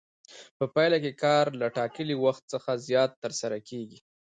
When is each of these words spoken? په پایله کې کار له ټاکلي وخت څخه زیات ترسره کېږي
په 0.57 0.65
پایله 0.73 0.97
کې 1.03 1.11
کار 1.23 1.45
له 1.61 1.67
ټاکلي 1.77 2.15
وخت 2.25 2.43
څخه 2.53 2.71
زیات 2.87 3.11
ترسره 3.23 3.57
کېږي 3.69 3.99